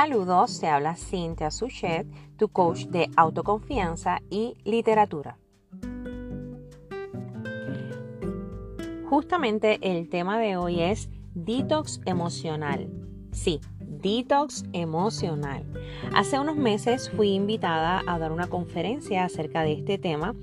[0.00, 2.06] Saludos, te habla Cintia Suchet,
[2.36, 5.38] tu coach de autoconfianza y literatura.
[9.10, 12.88] Justamente el tema de hoy es detox emocional.
[13.32, 15.64] Sí, detox emocional.
[16.14, 20.36] Hace unos meses fui invitada a dar una conferencia acerca de este tema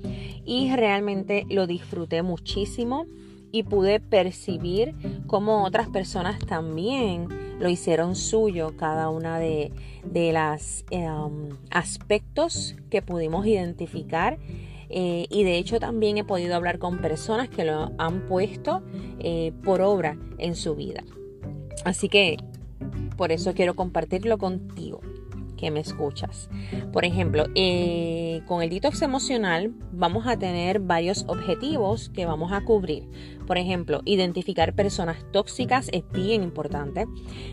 [0.44, 3.06] y realmente lo disfruté muchísimo
[3.52, 4.94] y pude percibir
[5.26, 7.28] cómo otras personas también
[7.58, 9.72] lo hicieron suyo, cada una de,
[10.04, 14.38] de los em, aspectos que pudimos identificar.
[14.88, 18.82] Eh, y de hecho también he podido hablar con personas que lo han puesto
[19.18, 21.02] eh, por obra en su vida.
[21.84, 22.36] Así que
[23.16, 25.00] por eso quiero compartirlo contigo
[25.56, 26.48] que me escuchas.
[26.92, 32.64] Por ejemplo, eh, con el detox emocional vamos a tener varios objetivos que vamos a
[32.64, 33.08] cubrir.
[33.46, 37.06] Por ejemplo, identificar personas tóxicas es bien importante.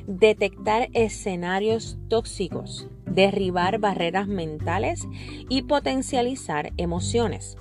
[0.08, 2.88] Detectar escenarios tóxicos.
[3.06, 5.08] Derribar barreras mentales
[5.50, 7.58] y potencializar emociones.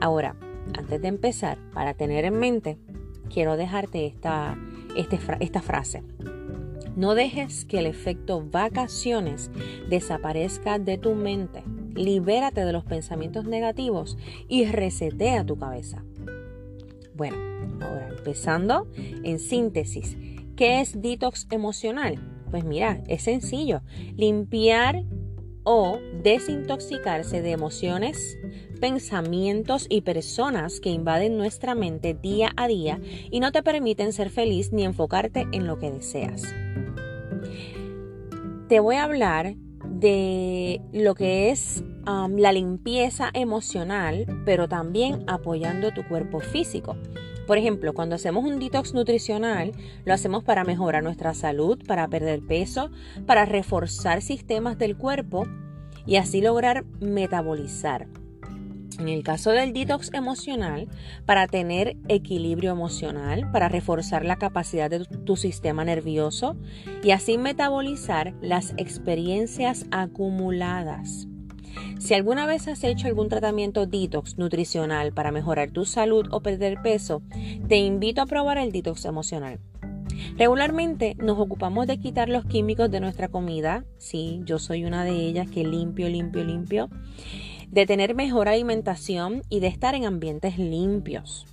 [0.00, 0.36] Ahora,
[0.78, 2.78] antes de empezar, para tener en mente,
[3.32, 4.56] quiero dejarte esta,
[4.96, 6.02] este esta frase.
[6.96, 9.50] No dejes que el efecto vacaciones
[9.88, 11.62] desaparezca de tu mente.
[11.94, 16.04] Libérate de los pensamientos negativos y resetea tu cabeza.
[17.14, 17.36] Bueno,
[17.80, 20.16] ahora empezando en síntesis.
[20.56, 22.18] ¿Qué es detox emocional?
[22.50, 23.82] Pues mira, es sencillo.
[24.16, 25.04] Limpiar
[25.62, 28.38] o desintoxicarse de emociones,
[28.80, 34.30] pensamientos y personas que invaden nuestra mente día a día y no te permiten ser
[34.30, 36.54] feliz ni enfocarte en lo que deseas
[38.70, 46.06] te voy a hablar de lo que es la limpieza emocional, pero también apoyando tu
[46.06, 46.96] cuerpo físico.
[47.48, 49.72] Por ejemplo, cuando hacemos un detox nutricional,
[50.04, 52.92] lo hacemos para mejorar nuestra salud, para perder peso,
[53.26, 55.48] para reforzar sistemas del cuerpo
[56.06, 58.06] y así lograr metabolizar.
[58.98, 60.88] En el caso del detox emocional,
[61.24, 66.56] para tener equilibrio emocional, para reforzar la capacidad de tu sistema nervioso
[67.02, 71.28] y así metabolizar las experiencias acumuladas.
[71.98, 76.82] Si alguna vez has hecho algún tratamiento detox nutricional para mejorar tu salud o perder
[76.82, 77.22] peso,
[77.68, 79.60] te invito a probar el detox emocional.
[80.36, 83.84] Regularmente nos ocupamos de quitar los químicos de nuestra comida.
[83.98, 86.90] Sí, yo soy una de ellas que limpio, limpio, limpio
[87.70, 91.46] de tener mejor alimentación y de estar en ambientes limpios.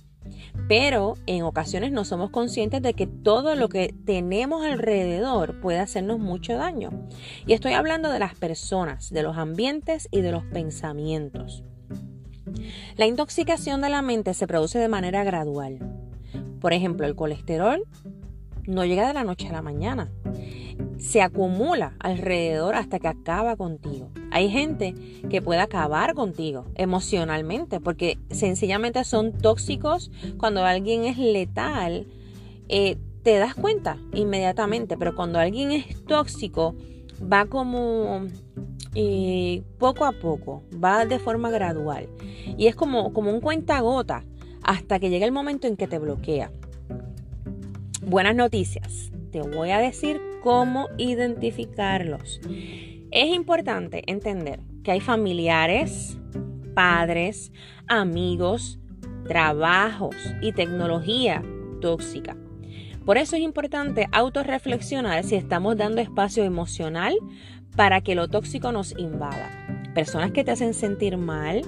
[0.68, 6.18] Pero en ocasiones no somos conscientes de que todo lo que tenemos alrededor puede hacernos
[6.18, 6.90] mucho daño.
[7.46, 11.64] Y estoy hablando de las personas, de los ambientes y de los pensamientos.
[12.96, 15.78] La intoxicación de la mente se produce de manera gradual.
[16.60, 17.84] Por ejemplo, el colesterol
[18.66, 20.10] no llega de la noche a la mañana
[20.98, 24.10] se acumula alrededor hasta que acaba contigo.
[24.30, 24.94] Hay gente
[25.30, 30.10] que puede acabar contigo emocionalmente porque sencillamente son tóxicos.
[30.38, 32.06] Cuando alguien es letal,
[32.68, 36.74] eh, te das cuenta inmediatamente, pero cuando alguien es tóxico,
[37.20, 38.26] va como
[38.94, 42.08] eh, poco a poco, va de forma gradual.
[42.56, 44.24] Y es como, como un cuentagota
[44.62, 46.50] hasta que llega el momento en que te bloquea.
[48.02, 52.40] Buenas noticias te voy a decir cómo identificarlos.
[53.10, 56.18] Es importante entender que hay familiares,
[56.74, 57.52] padres,
[57.86, 58.78] amigos,
[59.26, 61.42] trabajos y tecnología
[61.80, 62.36] tóxica.
[63.06, 67.16] Por eso es importante autorreflexionar si estamos dando espacio emocional
[67.76, 69.50] para que lo tóxico nos invada.
[69.94, 71.62] Personas que te hacen sentir mal,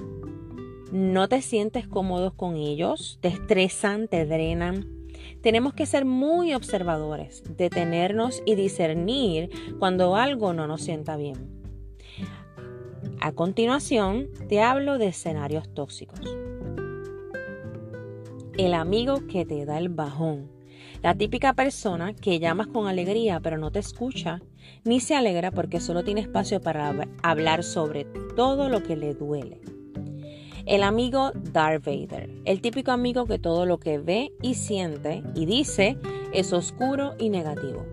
[0.91, 4.85] no te sientes cómodos con ellos, te estresan, te drenan,
[5.41, 9.49] tenemos que ser muy observadores, detenernos y discernir
[9.79, 11.61] cuando algo no nos sienta bien.
[13.19, 16.19] A continuación, te hablo de escenarios tóxicos.
[18.57, 20.49] El amigo que te da el bajón.
[21.01, 24.41] La típica persona que llamas con alegría pero no te escucha
[24.83, 26.93] ni se alegra porque solo tiene espacio para
[27.23, 29.61] hablar sobre todo lo que le duele.
[30.71, 35.45] El amigo Darth Vader, el típico amigo que todo lo que ve y siente y
[35.45, 35.97] dice
[36.31, 37.85] es oscuro y negativo.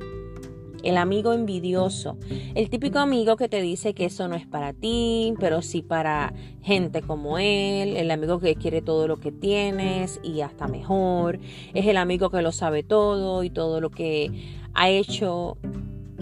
[0.85, 2.19] El amigo envidioso,
[2.55, 6.33] el típico amigo que te dice que eso no es para ti, pero sí para
[6.63, 11.41] gente como él, el amigo que quiere todo lo que tienes y hasta mejor,
[11.75, 14.31] es el amigo que lo sabe todo y todo lo que
[14.75, 15.59] ha hecho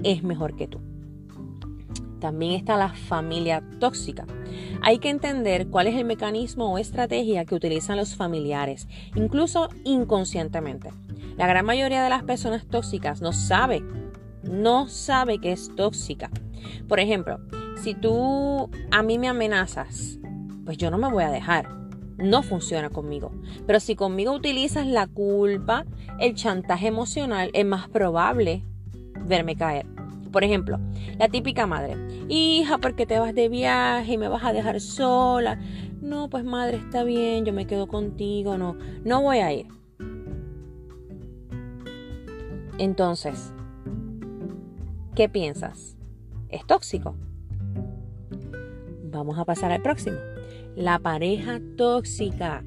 [0.03, 0.81] es mejor que tú.
[2.27, 4.27] También está la familia tóxica.
[4.83, 10.91] Hay que entender cuál es el mecanismo o estrategia que utilizan los familiares, incluso inconscientemente.
[11.37, 13.85] La gran mayoría de las personas tóxicas no sabe
[14.43, 16.29] no sabe que es tóxica.
[16.89, 17.39] Por ejemplo,
[17.81, 20.19] si tú a mí me amenazas,
[20.65, 21.69] pues yo no me voy a dejar.
[22.17, 23.31] No funciona conmigo.
[23.69, 25.85] Pero si conmigo utilizas la culpa,
[26.19, 28.65] el chantaje emocional, es más probable
[29.15, 29.87] verme caer.
[30.31, 30.79] Por ejemplo,
[31.19, 31.97] la típica madre,
[32.29, 35.59] hija, ¿por qué te vas de viaje y me vas a dejar sola?
[36.01, 39.67] No, pues madre, está bien, yo me quedo contigo, no, no voy a ir.
[42.79, 43.53] Entonces,
[45.15, 45.97] ¿qué piensas?
[46.51, 47.17] ¿Es tóxico?
[49.05, 50.19] Vamos a pasar al próximo.
[50.77, 52.65] La pareja tóxica.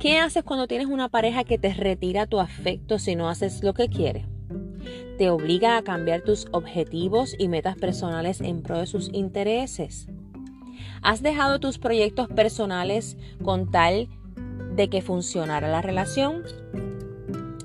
[0.00, 3.74] ¿Qué haces cuando tienes una pareja que te retira tu afecto si no haces lo
[3.74, 4.31] que quiere?
[5.18, 10.08] Te obliga a cambiar tus objetivos y metas personales en pro de sus intereses.
[11.02, 14.08] ¿Has dejado tus proyectos personales con tal
[14.74, 16.42] de que funcionara la relación?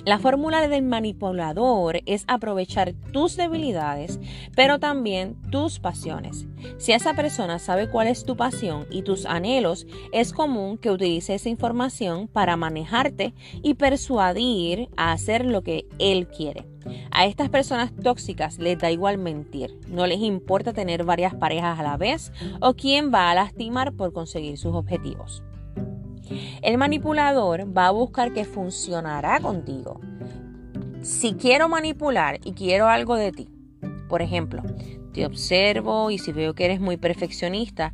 [0.08, 4.22] La fórmula del manipulador es aprovechar tus debilidades,
[4.56, 6.48] pero también tus pasiones.
[6.78, 11.36] Si esa persona sabe cuál es tu pasión y tus anhelos, es común que utilice
[11.36, 16.66] esa información para manejarte y persuadir a hacer lo que él quiere.
[17.12, 21.84] A estas personas tóxicas les da igual mentir, no les importa tener varias parejas a
[21.84, 22.32] la vez
[22.62, 25.44] o quién va a lastimar por conseguir sus objetivos.
[26.62, 30.00] El manipulador va a buscar que funcionará contigo.
[31.02, 33.50] Si quiero manipular y quiero algo de ti,
[34.10, 34.64] por ejemplo,
[35.14, 37.94] te observo y si veo que eres muy perfeccionista,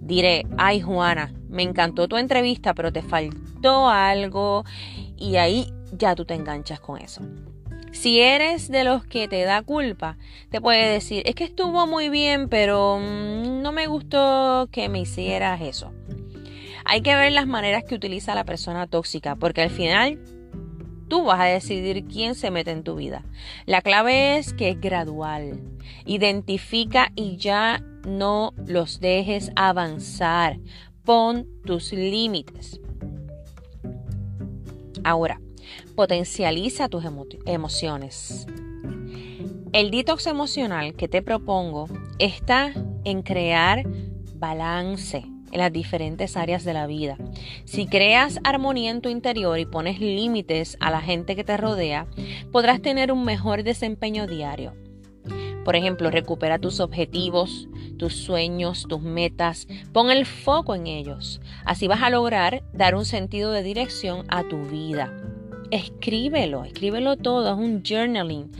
[0.00, 4.64] diré, ay Juana, me encantó tu entrevista, pero te faltó algo
[5.16, 7.22] y ahí ya tú te enganchas con eso.
[7.92, 10.16] Si eres de los que te da culpa,
[10.50, 15.00] te puede decir, es que estuvo muy bien, pero mm, no me gustó que me
[15.00, 15.92] hicieras eso.
[16.84, 20.18] Hay que ver las maneras que utiliza la persona tóxica, porque al final
[21.08, 23.24] tú vas a decidir quién se mete en tu vida.
[23.66, 25.60] La clave es que es gradual.
[26.06, 30.58] Identifica y ya no los dejes avanzar.
[31.04, 32.80] Pon tus límites.
[35.02, 35.40] Ahora,
[35.96, 37.04] potencializa tus
[37.46, 38.46] emociones.
[39.72, 41.88] El detox emocional que te propongo
[42.18, 42.72] está
[43.04, 43.84] en crear
[44.34, 47.16] balance en las diferentes áreas de la vida.
[47.64, 52.06] Si creas armonía en tu interior y pones límites a la gente que te rodea,
[52.52, 54.74] podrás tener un mejor desempeño diario.
[55.64, 57.68] Por ejemplo, recupera tus objetivos,
[57.98, 61.40] tus sueños, tus metas, pon el foco en ellos.
[61.64, 65.14] Así vas a lograr dar un sentido de dirección a tu vida.
[65.70, 68.50] Escríbelo, escríbelo todo, es un journaling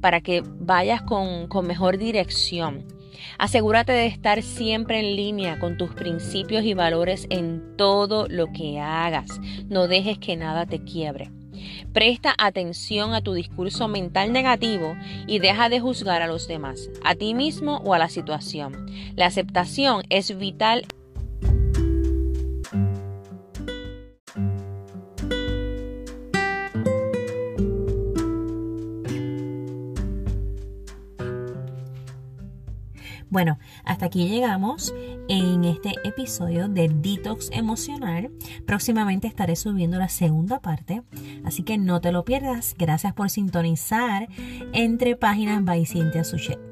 [0.00, 2.84] para que vayas con, con mejor dirección.
[3.38, 8.80] Asegúrate de estar siempre en línea con tus principios y valores en todo lo que
[8.80, 9.40] hagas.
[9.68, 11.30] No dejes que nada te quiebre.
[11.92, 14.96] Presta atención a tu discurso mental negativo
[15.26, 18.86] y deja de juzgar a los demás, a ti mismo o a la situación.
[19.16, 20.86] La aceptación es vital
[33.30, 34.92] Bueno, hasta aquí llegamos
[35.28, 38.32] en este episodio de Detox Emocional.
[38.66, 41.02] Próximamente estaré subiendo la segunda parte,
[41.44, 42.74] así que no te lo pierdas.
[42.76, 44.28] Gracias por sintonizar
[44.72, 46.69] entre páginas by Cynthia Suchet.